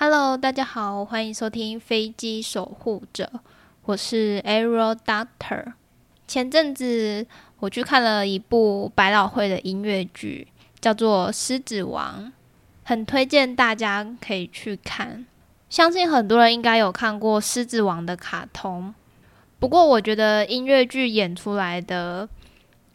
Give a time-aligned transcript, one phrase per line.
[0.00, 3.28] Hello，大家好，欢迎收听《飞机守护者》，
[3.82, 5.72] 我是 Aero Doctor。
[6.28, 7.26] 前阵子
[7.58, 10.46] 我去看了一部百老汇的音乐剧，
[10.80, 12.26] 叫做《狮子王》，
[12.84, 15.26] 很推荐大家可以去看。
[15.68, 18.94] 相信很多人应该有看过《狮子王》的卡通，
[19.58, 22.28] 不过我觉得音乐剧演出来的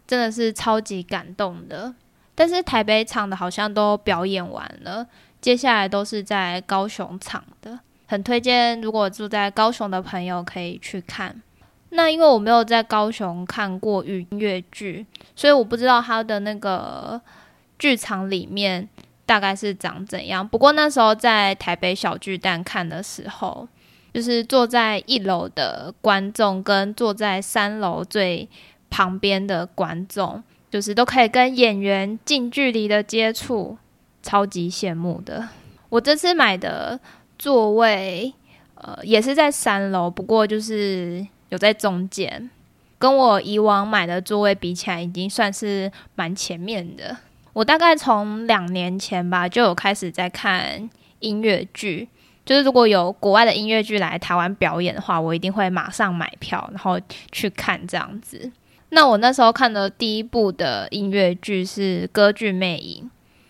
[0.08, 1.94] 真的是超级感动的。
[2.34, 5.06] 但是台北场的好像都表演完了。
[5.44, 8.80] 接下来都是在高雄场的，很推荐。
[8.80, 11.42] 如果住在高雄的朋友可以去看。
[11.90, 17.20] 那因为我没有在高雄看过音乐剧，所以我不知道它的那个
[17.78, 18.88] 剧场里面
[19.26, 20.48] 大概是长怎样。
[20.48, 23.68] 不过那时候在台北小巨蛋看的时候，
[24.14, 28.48] 就是坐在一楼的观众跟坐在三楼最
[28.90, 33.78] 旁边的观众，就是都可以跟演员近距离的接触。
[34.24, 35.48] 超级羡慕的，
[35.90, 37.00] 我这次买的
[37.38, 38.34] 座位，
[38.76, 42.50] 呃，也是在三楼，不过就是有在中间，
[42.98, 47.16] 跟我以往买的座位比起来，已经算是蛮前面的。
[47.52, 50.90] 我大概从两年前吧，就有开始在看
[51.20, 52.08] 音乐剧，
[52.46, 57.00] 就是如果有国外的音乐剧来台湾表演的话，我一定会马上买票，然后
[57.32, 58.52] 去看这样子。
[58.90, 63.04] 那我那时候看的第一部的音乐剧是《歌剧魅影》。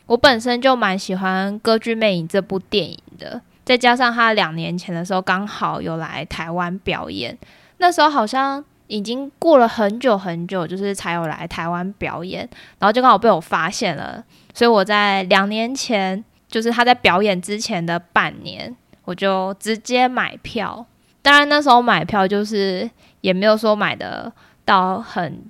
[0.05, 7.37] 我本身就蛮喜欢《歌剧魅影》这部电影的，再加上他两年前的时候刚好有来台湾表演，
[7.77, 12.41] 那时候好像已经过了很久很久，就是才有来台湾表演，
[12.79, 14.21] 然后就刚好被我发现了，
[14.53, 20.85] 所以我在两年前，就是他在表演之前的半年，我就直接买票。
[21.21, 22.87] 当然那时候买票就是
[23.21, 24.31] 也没有说买的
[24.65, 25.45] 到很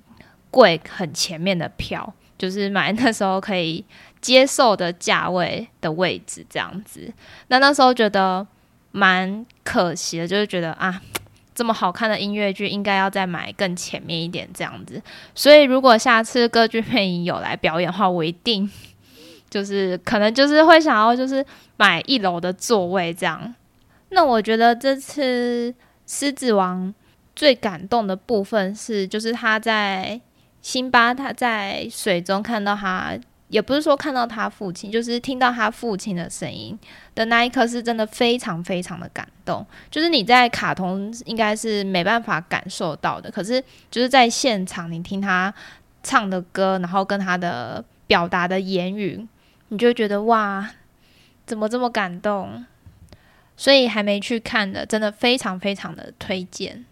[0.52, 3.84] 贵、很前面的票，就是买那时候可以。
[4.24, 7.12] 接受的价位的位置这样子，
[7.48, 8.46] 那那时候觉得
[8.90, 10.98] 蛮可惜的，就是觉得啊，
[11.54, 15.02] 这么好看的音乐剧应该要再买更前面一点这样子。
[15.34, 18.70] 所以如果下次歌剧魅影有来表演的话，我一定
[19.50, 21.44] 就是可能就是会想要就是
[21.76, 23.54] 买一楼的座位这样。
[24.08, 25.70] 那我觉得这次
[26.06, 26.88] 《狮子王》
[27.36, 30.18] 最感动的部分是，就是他在
[30.62, 33.18] 辛巴他在水中看到他。
[33.48, 36.76] 也不是说看到他父亲，就是听到他父亲的声音
[37.14, 39.64] 的那一刻，是真的非常非常的感动。
[39.90, 45.52] 就是你在卡通应该是没办法感受到的，可是就是在现场你听他
[46.02, 49.26] 唱的歌，然后跟他的表达的言语，
[49.68, 50.68] 你就觉得哇，
[51.46, 52.64] 怎么这么感动？
[53.56, 56.84] 所以还没去看的，真的非常非常的推荐。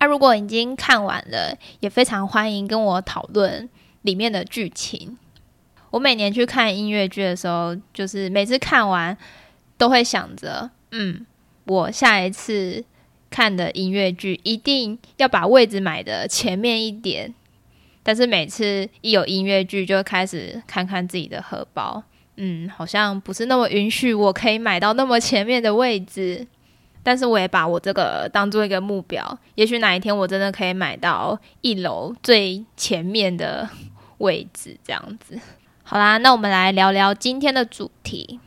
[0.00, 3.66] 那如果已经看完了，也非常欢迎跟我讨论
[4.02, 5.16] 里面的剧情。
[5.94, 9.16] 我每年去看音乐剧的时候，就是每次看完
[9.78, 11.24] 都会想着，嗯，
[11.66, 12.84] 我下一次
[13.30, 17.32] 看的音乐剧一定要把位置买的前面一点。
[18.02, 22.02] 但是每次一有音乐剧，就开始看看自己的荷包，
[22.38, 26.44] 嗯，好像不是那么允许我可以买到那么前面的位置。
[27.04, 33.68] 但是我也把我这个当做一个目标，也许哪一天我真的可以买到一楼最前面的
[34.18, 35.38] 位置，这样子。
[35.94, 38.40] 好啦，那我们来聊聊今天的主题。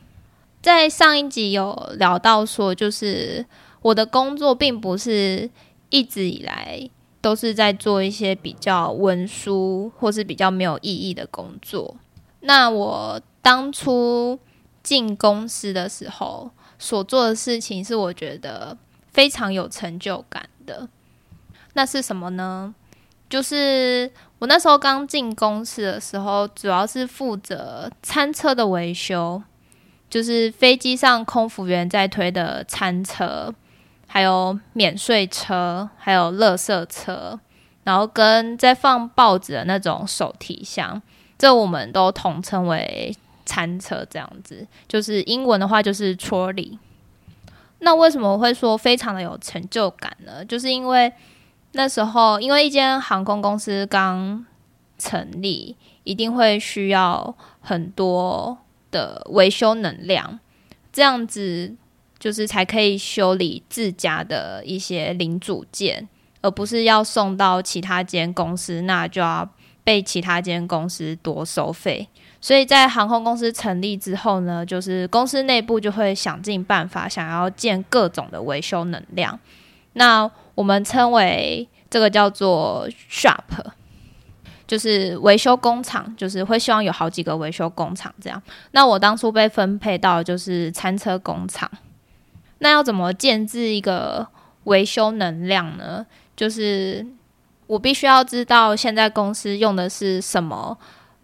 [0.60, 3.46] 在上一集有聊到说，就是
[3.80, 5.48] 我的工作并不是
[5.88, 6.90] 一直以来
[7.22, 11.96] 都是在做一些比较文书或是比较没有意义的工作。
[12.40, 14.38] 那我当初
[14.82, 18.76] 进公司的时候所做的事情，是我觉得
[19.10, 20.86] 非常有成就感的。
[21.72, 22.74] 那是什么呢？
[23.30, 29.42] 就是我那时候刚进公司的时候，主要是负责餐车的维修，
[30.08, 33.52] 就是飞机上空服员在推的餐车，
[34.06, 37.40] 还有免税车，还有垃圾车，
[37.82, 41.02] 然后跟在放报纸的那种手提箱，
[41.36, 43.12] 这我们都统称为
[43.44, 44.64] 餐车，这样子。
[44.86, 46.78] 就是英文的话就是 trolley。
[47.80, 50.44] 那为什么会说非常的有成就感呢？
[50.44, 51.12] 就是因为。
[51.78, 54.44] 那时候，因为一间航空公司刚
[54.98, 58.58] 成立，一定会需要很多
[58.90, 60.40] 的维修能量，
[60.92, 61.76] 这样子
[62.18, 66.08] 就是才可以修理自家的一些零组件，
[66.42, 69.48] 而不是要送到其他间公司，那就要
[69.84, 72.08] 被其他间公司多收费。
[72.40, 79.38] 所以在航空公司成立之后呢，就是公司内部就会想尽办法，想要建各种的维修能量。
[79.92, 80.28] 那
[80.58, 83.44] 我们称为这个叫做 shop，
[84.66, 88.42] 就是维修工厂，就是会希望有好几个维修工厂这样。
[88.72, 91.70] 那我当初被分配到就是餐车工厂，
[92.58, 94.26] 那要怎么建制一个
[94.64, 96.04] 维修能量呢？
[96.34, 97.06] 就是
[97.68, 100.76] 我必须要知道现在公司用的是什么，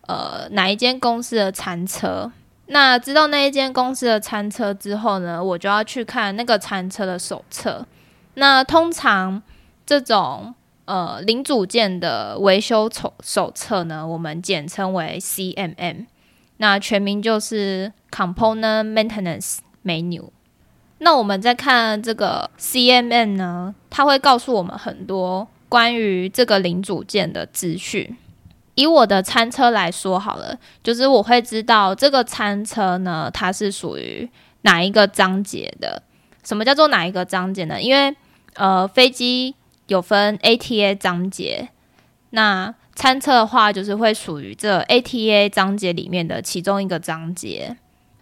[0.02, 2.30] 呃，哪一间公司的餐车。
[2.66, 7.84] 那知道那一间公司的餐车之后呢，我就要去看那个餐车的手册。
[8.34, 9.42] 那通常
[9.86, 10.54] 这种
[10.86, 16.06] 呃零组件的维修手手册呢，我们简称为 CMM，
[16.56, 20.31] 那全名就是 Component Maintenance Manual。
[20.98, 28.16] 那我们在看这个 CMM 呢，它会告诉我们很多关于这个零组件的资讯。
[28.76, 34.28] 以我的餐车来说好了，就是我会知道这个餐车呢，它是属于
[34.62, 36.02] 哪一个章节的。
[36.42, 37.80] 什么叫做哪一个章节呢？
[37.80, 38.14] 因为
[38.54, 39.54] 呃，飞机
[39.86, 41.68] 有分 ATA 章节，
[42.30, 47.76] 那餐车的话就是会属于这 ATA 章节里面的其中一个章节。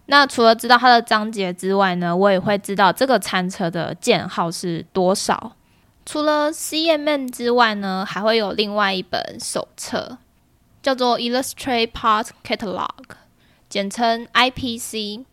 [0.06, 5.52] 那除了知道它的章节之外呢，我也会知道这个餐车的件号是多少。
[6.04, 10.18] 除了 CMM 之外呢，还会有另外一本手册，
[10.82, 12.88] 叫做 Illustrate Part Catalog，
[13.68, 15.24] 简称 IPC。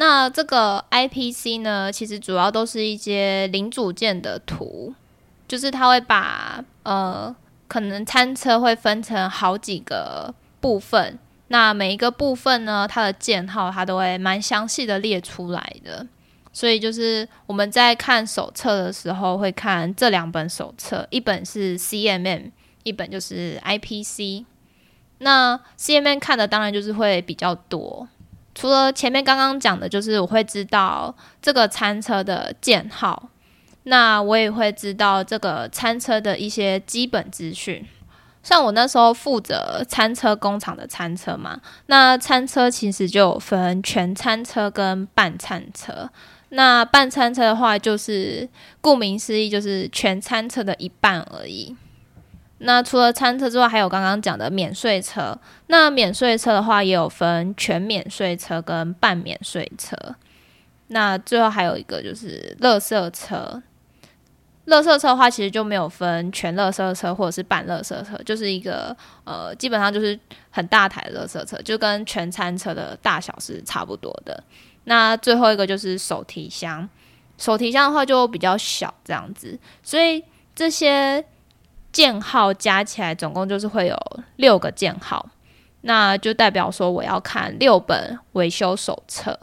[0.00, 4.94] 那这个 IPC 呢，其实主要都是一些零组件的图，
[5.48, 7.34] 就是它会把呃，
[7.66, 11.18] 可能餐车会分成好几个部分。
[11.48, 16.06] 那每一个部分呢，它的件号它都会蛮详细的列出来的，
[16.52, 22.52] 所以就是我们在看手册的时候会看这两本手册，一本是 CMM，
[22.84, 24.44] 一本就是 IPC。
[25.18, 28.06] 那 CMM 看的当然就是会比较多，
[28.58, 33.28] 除了前面刚刚讲的，就是我会知道这个餐车的件号，
[33.84, 37.86] 那我也会知道这个餐车的一些基本资讯。
[38.42, 46.10] 像我那时候负责餐车工厂的餐车嘛，那餐车其实就分全餐车跟半餐车。
[46.48, 48.48] 那半餐车的话，就是
[48.80, 51.76] 顾名思义，就是全餐车的一半而已。
[52.58, 55.38] 那除了餐车之外，还有刚刚讲的免税车。
[55.68, 59.96] 那免税车的话，也有分全免税车跟半免税车。
[60.88, 63.62] 那最后还有一个就是乐色车。
[64.64, 68.94] 乐色车的话，其实就没有分全乐色车或者是半乐色车，就是一个
[69.24, 70.18] 呃，基本上就是
[70.50, 74.44] 很大台的乐色车，就跟全餐车的大小是差不多的。
[74.84, 76.86] 那最后一个就是手提箱，
[77.38, 80.22] 手提箱的话就比较小这样子，所以
[80.54, 81.24] 这些
[81.92, 83.96] 件号加起来总共就是会有
[84.36, 85.28] 六个件号，
[85.82, 89.38] 那就代表说我要看六本维修手册。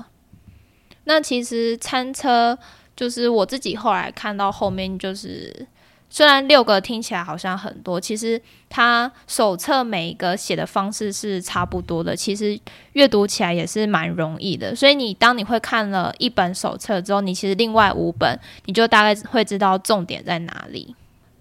[1.06, 2.58] 那其实餐车。
[2.98, 5.68] 就是我自己后来看到后面，就是
[6.10, 12.58] 虽然六个听起来好像很多，其实它手册每一个写的方式是差不多的，其实
[12.94, 14.74] 阅读起来也是蛮容易的。
[14.74, 20.96] 所以你当你会看了一本手册之后，你其实另外五本你就大概会知道重点在哪里。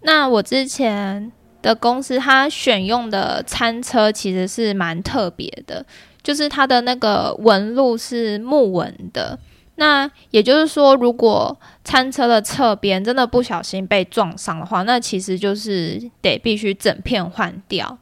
[0.04, 5.84] 那我之前的公司它选用的餐车其实是蛮特别的，
[6.22, 9.38] 就是它的那个纹路是木纹的。
[9.76, 17.98] 那也就是说，如果餐车的侧边真的不小心被撞伤的话，那其实就是得必须整片换掉。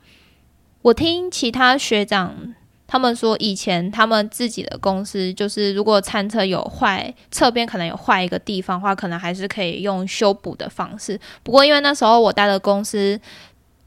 [0.82, 2.54] 我听其他学长
[2.92, 11.18] 他们说，以前他们自己的公司就是，如果餐车有坏，侧边可能有坏一个地方的话，可能还是可以用修补的方式。
[11.42, 13.18] 不过因为那时候我待的公司。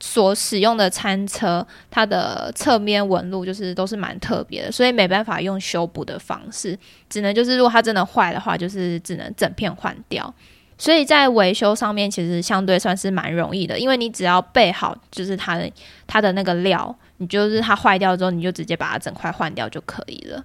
[0.02, 6.78] 所使用的餐车，它的侧面纹路就是都是蛮特别的，所以没办法用修补的方式，
[7.10, 10.32] 只能就是如果它真的坏的话，就是只能整片换掉。
[10.78, 15.72] 所以在维修上面其实相对算是蛮容易的，因为你只要备好就是它的
[16.06, 20.44] 它的那个料，你就是它坏掉之后，你就直接把它整块换掉就可以了。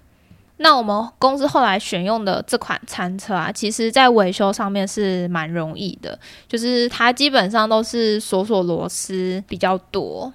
[0.59, 10.31] 那我们公司后来选用的这款餐车啊，其实在维修上面是蛮容易的，就是它基本上都是锁锁螺丝比较多，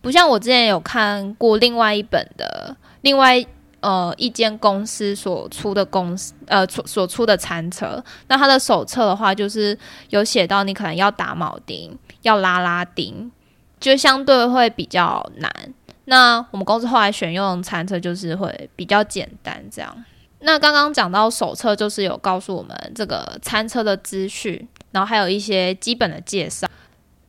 [0.00, 3.44] 不像我之前有看过另外一本的另外
[3.80, 9.78] 呃一间公司所出的公司呃所所出的餐车，那它的手册的话，就是
[10.10, 13.30] 有写到你可能要打铆钉，要拉拉钉，
[13.78, 15.50] 就相对会比较难。
[16.06, 20.04] 那我们公司后来选用餐车就是会比较简单，这样。
[20.40, 26.68] 那刚刚讲到手册，就是有告诉我们这个餐车的资讯，然后还有一些基本的介绍。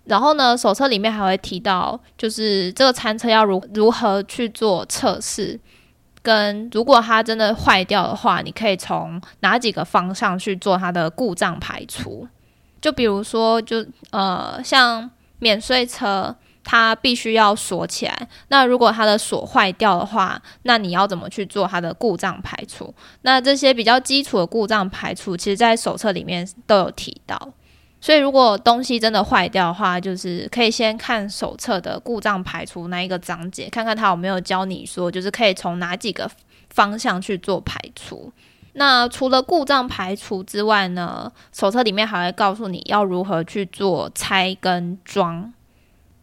[0.05, 5.59] 然后呢，手册里面还会提到，就是这个餐车要如如何去做测试，
[6.27, 12.27] 跟如果它真的坏掉的话，你可以从哪几个方向去做它的故障排除。
[12.81, 16.35] 就比如说，就呃，像免税车。
[16.69, 18.27] 它必须要锁起来。
[18.49, 22.93] 那如果它的锁坏掉的话，那你要怎么去做它的故障排除？
[23.21, 27.53] 那这些比较基础的故障排除，其实在手册里面都有提到。
[27.99, 36.29] 所以如果东西真的坏掉的话，就是可以先看手册的故障排除那一个章节，看看它有没有教你说，就是可以从哪几个
[36.69, 38.31] 方向去做排除。
[38.73, 45.51] 那除了故障排除之外呢，手册里面还会告诉你要如何去做拆跟装。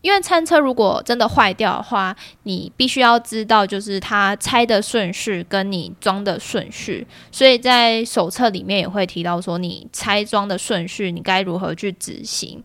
[0.04, 12.62] 因为餐车如果真的坏掉的话，你必须要知道就是它拆的顺序跟你装的顺序，所以在手册里面也会提到说你拆装的顺序，你该如何去执行。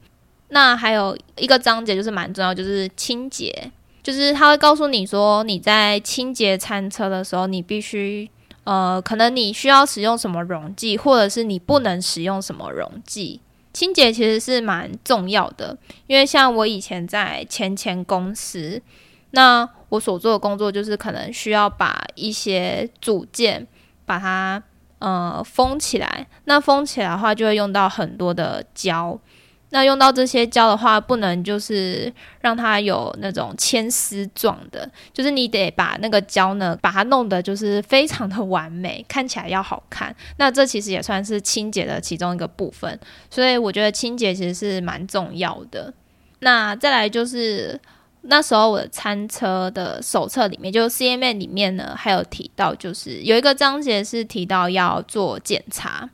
[0.49, 3.71] 那还有一个章节就是蛮重要，就是清洁，
[4.03, 8.29] 就是他会告诉你说你在清洁餐车的时候，你必须
[8.65, 13.39] 呃，可能你需要使用什么溶剂，或者是你不能使用什么溶剂。
[13.71, 18.81] 清洁其实是蛮重要的，因为像我以前在前前公司，
[19.31, 23.67] 那我所做的工作就是可能需要把一些组件
[24.05, 24.61] 把它
[24.97, 29.19] 呃封起来，那封起来的话就会用到很多的胶。
[29.71, 32.11] 那用到这些胶的话，不能就是
[32.41, 40.15] 让它有那种牵丝状的，就是你得把那个胶呢，把它弄得就是非常的完美，看起来要好看。
[40.37, 42.99] 那这其实也算是清洁的其中一个部分，
[43.29, 45.93] 所以我觉得清洁其实是蛮重要的。
[46.39, 47.79] 那再来就是
[48.21, 56.09] 那时候我的餐车的手册里面，就 C M A 里面呢，还有提到，就是有一个章节是提到要做检查。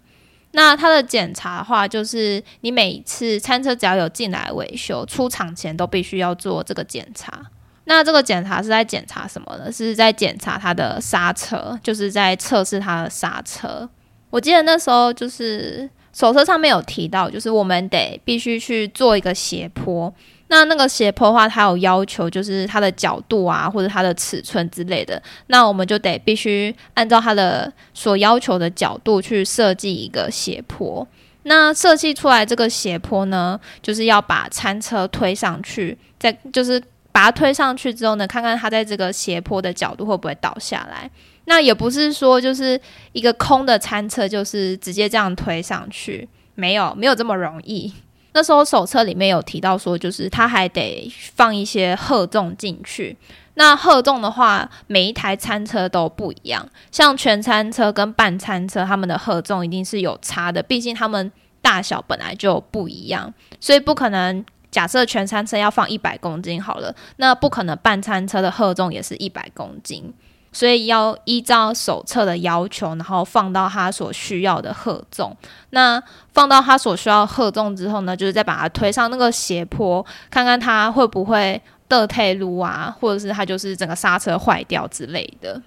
[0.55, 7.45] 那它的检查的话，就是你每次餐车只要有进来维修，出厂前都必须要做这个检查。
[7.83, 9.69] 那这个检查是在检查什么呢？
[9.69, 13.87] 是在检查它的刹车，就是在测试它的刹车。
[14.29, 20.11] 我记得那时候就是手册上面有提到，就是我们得必须去做一个斜坡。
[20.55, 25.21] 那那个斜坡的话，它有要求，就是它的角度啊，或者它的尺寸之类的。
[25.47, 31.05] 那我们就得必须按照它的所要求的角度去设计一个斜坡。
[31.43, 36.81] 那设计出来这个斜坡呢，就是要把餐车推上去，再就是
[37.11, 41.09] 把它推上去之后呢，看看它在这个斜坡的角度会不会倒下来。
[41.45, 42.79] 那也不是说就是
[43.11, 47.93] 一个空的餐车，就是直接这样推上去，没有没有这么容易。
[48.35, 53.17] 那时候手册里面有提到说，就是它还得放一些荷重进去。
[53.53, 70.13] 那荷重的话，每一台餐车都不一样，像全餐车跟半餐车，他们的荷重一定是有差的，毕竟他们大小本来就不一样，所以不可能假设全餐车要放一百公斤好了，那不可能半餐车的荷重也是一百公斤。
[70.55, 75.35] 所以要依照手册的要求，然后放到他所需要的荷重。
[75.71, 76.01] 那
[76.33, 85.61] 放到他所需要荷重之后呢，就是再把它推上那个斜坡，看看它会不会倒退路啊，或者是它就是整个刹车坏掉之类的。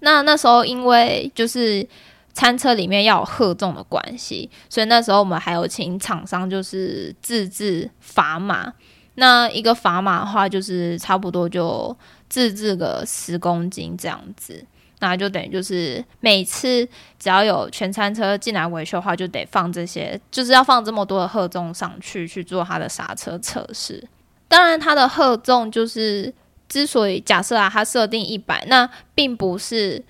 [0.00, 1.86] 那那时候因为就是
[2.32, 8.72] 餐车里面要有荷重的关系，所以那时候我们还有请厂商就是自制砝码。
[9.16, 11.94] 那一个砝码的话，就是差不多就。
[12.32, 14.64] 自制个十公斤这样子，
[15.00, 24.02] 那就等于就是每次只要有全餐车进来维修的话，就得放这些，就是要放这么多的荷重上去去做它的刹车测试。
[24.48, 26.32] 当然，它的荷重就是
[26.70, 30.02] 之所以假设啊，它设定一百，那并不是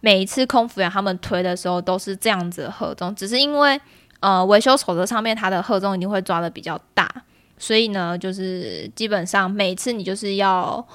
[0.00, 3.80] 每一次空服员他们推的时候都是这样子的荷重，只是因为
[4.20, 7.12] 呃维修手册上面它的荷重一定会抓的比较大，
[7.58, 10.86] 所以呢，就是基本上每次你就是要。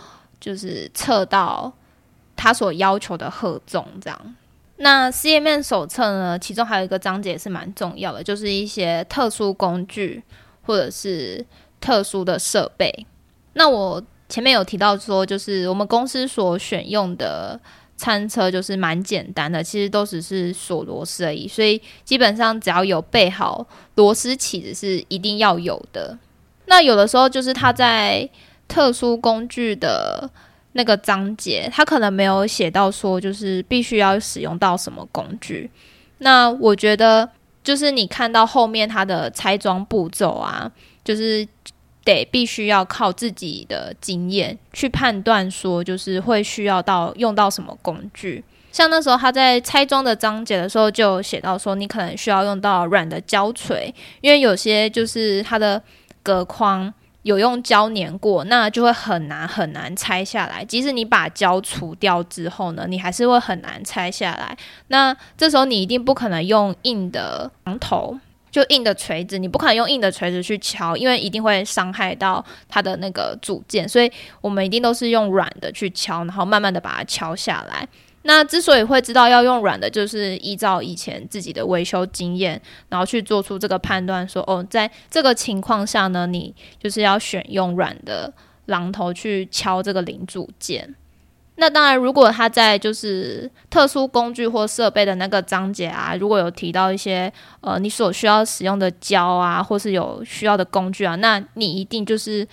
[0.44, 1.72] 就是测到
[2.36, 4.36] 他所要求的荷重，这样。
[4.76, 6.38] 那 C M N 手册呢？
[6.38, 10.22] 其中还有一个章节是蛮重要的，就是一些特殊工具
[10.64, 11.46] 或者是
[11.80, 13.06] 特殊的设备。
[13.54, 17.58] 那我前面有提到说，就是我们公司所选用的
[17.96, 26.18] 餐车就是蛮简单的，其实都只是锁螺丝而已，所以基本上只要有备好螺丝起子是一定要有的。
[26.66, 28.28] 那有的时候就是它在
[28.68, 30.30] 特殊工具的
[30.74, 35.70] 那个章节，它可能没有写到说，就是必须要使用到什么工具。
[36.18, 37.30] 那我觉得，
[37.64, 40.72] 就是你看到后面它的拆装步骤啊，
[41.04, 41.48] 就是
[42.04, 48.44] 得必须要靠自己的经验去判断，说就是会需要到用到什么工具。
[48.72, 55.80] 像那时候他在拆装的章节的时候，就写到说，你可能需要用到软的胶锤，因为有些就是它的
[56.24, 56.92] 隔框。
[57.24, 60.64] 有用胶粘过，那就会很难很难拆下来。
[60.64, 64.56] 即使你把胶除掉之后呢，你还是会很难拆下来。
[64.88, 68.18] 那这时候你一定不可能用硬的榔头
[68.52, 74.12] 就硬的锤子，你不可能用硬的锤子去敲，因为一定会伤害到它的那个组件，所以
[74.42, 77.88] 我们一定都是用软的去敲，然后慢慢的把它敲下来。
[78.24, 88.34] 那之所以会知道要用软的，就是依照以前自己的维修经验，然后去做出这个判断，说哦，在这个情况下呢，你就是要选用软的
[88.68, 90.96] 榔头去敲这个零组件。
[91.58, 102.48] 那当然，如果他在就是特殊工具或设备的那个章节啊，如果有提到一些呃你所需要使用的胶啊，或是有需要的工具啊，那你一定就是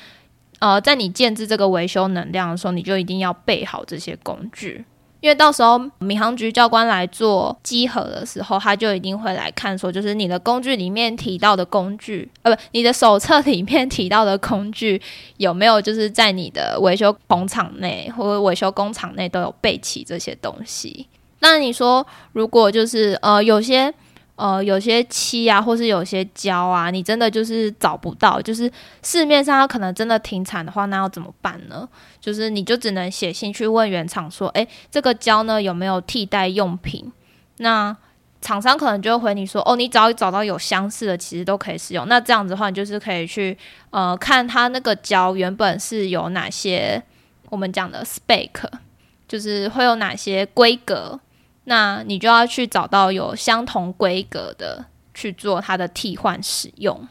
[0.59, 4.85] 呃在你建制这个维修能量的时候，你就一定要备好这些工具。
[5.21, 15.01] 因为到时候民航局教官来做稽核的时候，他就一定会来看，说就是你的工具里面提到的工具，呃，不，你的手册里面提到的工具
[15.37, 21.07] 有没有就是在你的维修工厂内或者维修工厂内都有备齐这些东西。
[21.41, 23.93] 那你说，如果就是呃有些。
[24.41, 31.87] 呃，有些漆啊，或是有些胶啊，你真的就是找不到，就是市面上它可能真的停产的话，那要怎么办呢？
[32.23, 37.13] 就是你就只能写信去问原厂说，诶，这个胶呢有没有替代用品？
[37.59, 37.95] 那
[38.41, 42.09] 厂商可能就会回你说，哦，你只要找到有相似的，其实都可以使用。
[42.09, 43.55] 那这样子的话，你就是可以去
[43.91, 47.03] 呃看它那个胶原本是有哪些
[47.51, 48.49] 我们讲的 spec，
[49.29, 51.21] 就是会有哪些规格。
[51.71, 54.85] 那你就要去找到有相同规格的
[55.15, 57.07] 去做它的替换使用。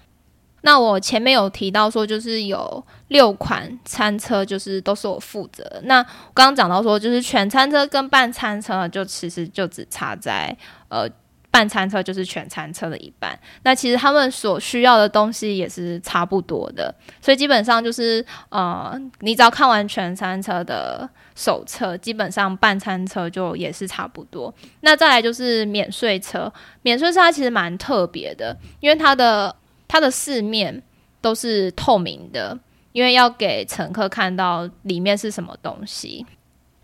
[0.64, 5.64] 那我前面有提到说，就是有六款餐车，就是都是我负责。
[5.86, 10.54] 那刚刚讲到说，就是全餐车跟半餐车，就其实就只差在
[10.90, 11.10] 呃。
[11.52, 24.54] 半餐车就是全餐车的一半，那其实他们所需要的东西也是差不多的，所以基本上就是呃，你只要看完全餐车的手册，基本上半餐车就也是差不多。
[24.82, 26.52] 那再来就是免税车，
[26.84, 29.56] 免税车它其实蛮特别的，因为它的
[29.88, 30.82] 它的四面
[31.20, 32.58] 都是透明的，
[32.92, 36.24] 因为要给乘客看到里面是什么东西，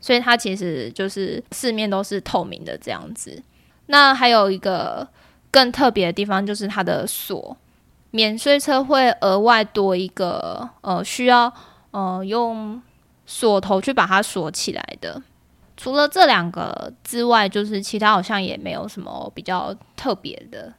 [0.02, 3.44] 所以它其实就是四面都是透明的这样子。
[3.88, 5.08] 那还有一个
[5.52, 7.56] 更特别的地方，就是它的锁，
[8.12, 11.52] 免税车会额外多一个呃，需要
[11.92, 12.82] 呃用
[13.26, 15.22] 锁头去把它锁起来的。
[15.78, 20.74] 除了这两个之外，就是其他好像也没有什么比较特别的。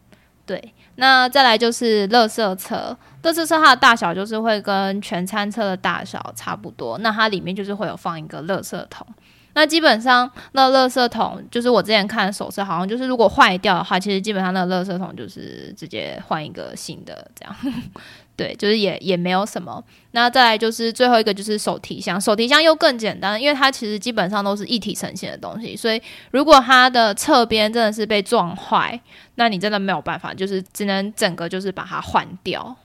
[0.46, 9.06] 对，那再来就是乐色车，乐色车它的大小就是会跟全餐车的大小差不多，那它里面就是会有放一个乐色桶。
[9.56, 17.56] 那基本上，那垃圾桶就是我之前看手册，好像就是如果坏掉的话，其实基本上那垃圾桶就是直接换一个新的这样。
[18.36, 19.82] 对，就是也也没有什么。
[20.10, 25.98] 那再来就是最后一个就是手提箱，手提箱又更简单，因为它其实基本上都是一体成型的东西，所以
[26.32, 29.00] 如果它的侧边真的是被撞坏，
[29.36, 32.76] 那你真的没有办法，就是只能整个就是把它换掉。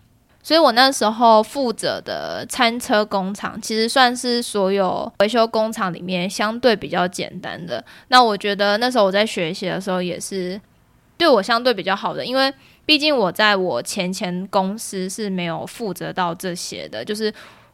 [0.44, 7.84] 所以我那时候负责的餐车工厂，其实算是所有维修工厂里面相对比较简单的。
[8.08, 10.60] 那我觉得那时候我在学习的时候，也是
[11.18, 12.52] 对我相对比较好的，因为
[12.86, 17.32] 毕竟我在我前前公司是没有负责到这些的，就是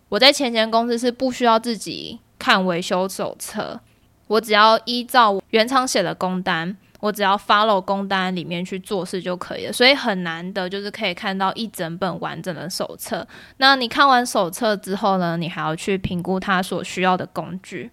[0.09, 3.79] 我在前前公司是不需要自己看维修手册，
[4.27, 6.75] 我只要依照原厂写的工单。
[7.07, 13.25] 我只要 follow 工单里面去做事就可以了，所以很难的就是可以看到一整本完整的手册。
[13.57, 17.89] 那你看完手册之后呢，你还要去评估它所需要的工具。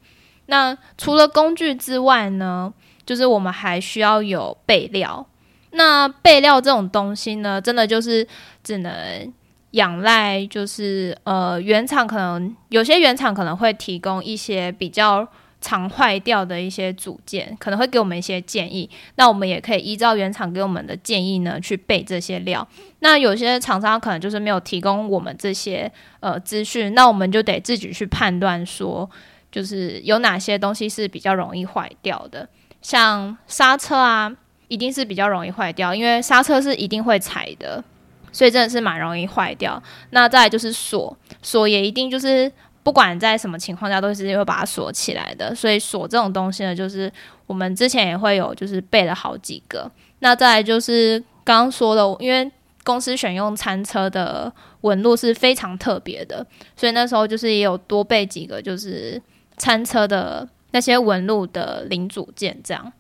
[0.47, 2.75] 那除了工具之外呢，
[3.07, 5.25] 就是我们还需要有备料。
[5.71, 8.27] 那备料这种东西呢，真的就是
[8.65, 9.33] 只能
[9.71, 15.29] 仰赖，就是呃原厂可能有些原厂可能会提供一些比较。
[15.65, 18.89] 常坏掉的一些组件，可能会给我们一些建议。
[19.15, 22.69] 那我们也可以依照原厂给我们的建议呢，去备这些料。
[22.99, 29.09] 那有些厂商可能就是没有提供我们这些呃资讯，那我们就得自己去判断说，
[29.51, 32.47] 就是有哪些东西是比较容易坏掉的。
[32.83, 34.31] 像刹车啊，
[34.69, 37.83] 一定是比较容易坏掉，因为刹车是一定会踩的，
[38.31, 39.83] 所以真的是蛮容易坏掉。
[40.11, 42.53] 那再就是锁，锁也一定就是。
[42.85, 45.53] 不管在什么情况下，都是会把它锁起来的。
[45.53, 47.11] 所以锁这种东西呢，就是
[47.47, 49.91] 我们之前也会有，就是备了好几个。
[50.21, 52.49] 那再来就是刚刚说的，因为
[52.85, 59.21] 公司选用餐车的纹路是非常特别的，所以那时候就是也有多备几个，就是
[59.57, 62.93] 餐车的那些纹路的零组件这样。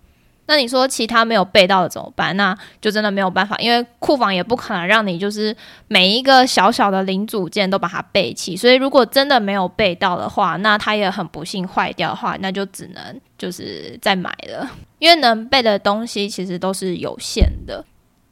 [0.47, 2.37] 那你说其他没有备到的怎么办？
[2.37, 5.57] 那就真的没有办法，因为库房也不可能让你就是
[5.89, 8.57] 每一个小小的零组件都把它备齐。
[8.57, 14.71] 所以如果真的没有备到的话，那它也很不幸坏掉的话，那就只能就是再买了。
[14.99, 17.85] 因为能备的东西其实都是有限的。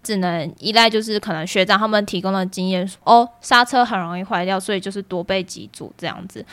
[0.03, 6.45] 只能依赖就是可能学长他们提供的经验，哦，刹车很容易坏掉，所以就是多备几组这样子，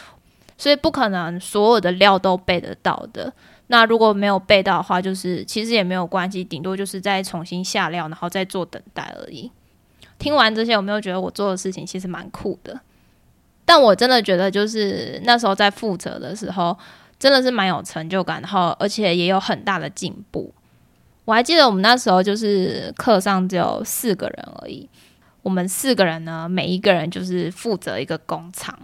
[0.55, 3.33] 所以不可能所有的料都备得到的。
[3.71, 9.51] 那如果没有备到的话，就是其实也没有关系，顶多就是再重新下料，然后再做等待而已。
[10.17, 12.79] 听完这些，有没有觉得我做的事情其实蛮酷的？
[13.65, 16.75] 但我真的觉得，就是那时候在负责的时候，
[17.19, 20.51] 真的是蛮有成就感，然后而且也有很大的进步。
[21.25, 24.89] 我还记得我们那时候就是课上只有四个人而已，
[25.43, 28.75] 我们四个人呢，每一个人就是负责一个工厂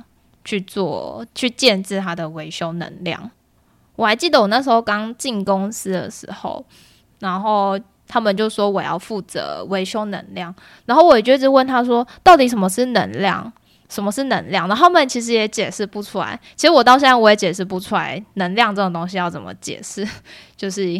[0.43, 3.31] 去做，去建制它的维修能量。
[3.95, 6.65] 我还记得我那时候刚进公司的时候，
[7.19, 10.53] 然后他们就说我要负责维修能量，
[10.85, 13.51] 然后我就一直问他说，到底什么是能量？
[13.87, 14.67] 什么是能量？
[14.67, 16.39] 然后他们其实也解释不出来。
[16.55, 20.05] 其实我到现在我也解释不出来，能量这种东西要怎么解释？
[20.57, 20.99] 就是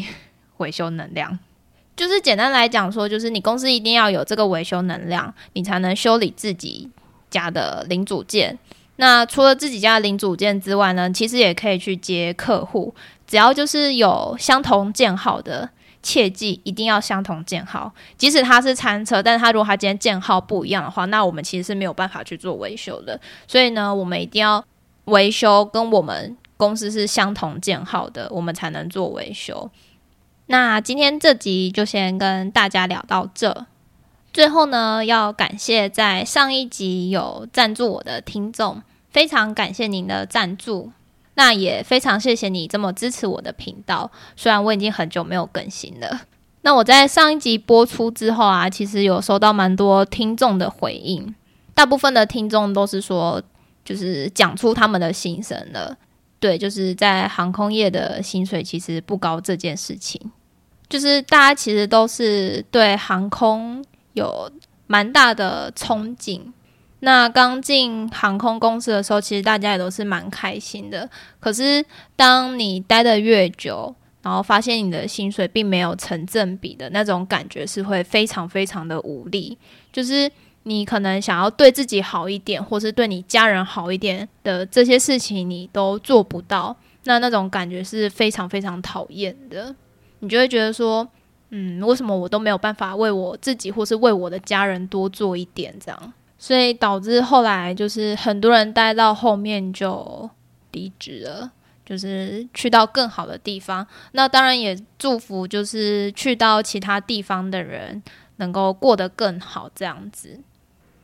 [0.58, 1.38] 维修能量，
[1.96, 6.88] 就是简单来讲说，就是你公司一定要有这个维修能量，你才能修理自己
[7.32, 8.58] 家的零组件。
[8.98, 12.96] 那除了自己家的零组件之外呢，其实也可以去接客户，
[13.28, 15.70] 只要就是有相同建号的，
[16.02, 17.94] 切记一定要相同建号。
[18.18, 23.20] 即使它是餐车，但是它如果它今天建号不一样的话，那我们其实是没有办法去做维修的。
[23.48, 24.64] 所以呢，我们一定要
[25.06, 29.70] 维修跟我们公司是相同建号的，我们才能做维修。
[30.48, 33.66] 那今天这集就先跟大家聊到这。
[34.36, 40.92] 最后呢，要感谢在上一集有赞助我的听众，非常感谢您的赞助。
[41.36, 46.24] 那也非常谢谢你这么支持我的频道，虽然我已经很久没有更新了。
[46.64, 51.34] 那我在上一集播出之后啊，其实有收到蛮多听众的回应，
[51.74, 53.42] 大部分的听众都是说，
[53.86, 55.96] 就是讲出他们的心声了。
[56.42, 60.20] 对，就是在航空业的薪水其实不高这件事情，
[60.90, 63.82] 就是大家其实都是对航空。
[64.16, 64.52] 有
[64.88, 66.42] 蛮大的憧憬。
[67.02, 71.08] 那刚进航空公司的时候，其实大家也都是蛮开心的。
[71.40, 79.56] 可是当你待的越久，然后发现你的薪水并没有成正比的那种感觉，是会非常非常的无力。
[79.94, 80.32] 就是
[80.64, 86.76] 你可能想要对自己好一点，或是对你家人好一点的这些事情，你都做不到。
[87.04, 89.76] 那那种感觉是非常非常讨厌的。
[90.20, 91.08] 你就会觉得说。
[91.50, 95.74] 嗯，为什么我都没有办法为我自己或是为我的家人多做一点？
[95.80, 100.30] 这样，所以导致后来就是很多人待到后面就
[100.72, 101.52] 离职了，
[101.86, 103.86] 就是去到更好的地方。
[104.12, 108.02] 那当然也祝福，就是去到其他地方的人
[108.38, 109.70] 能够过得更好。
[109.74, 110.40] 这样子，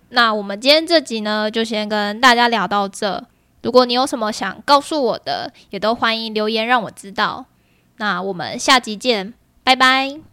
[0.10, 3.24] 那我们今天这集呢，就先跟大家聊到这。
[3.62, 7.46] 如果你有什么想告诉我的，也都欢迎留言让我知道。
[7.98, 10.31] 那我们下集见，拜拜。